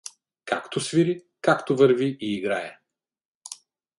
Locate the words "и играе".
2.21-2.79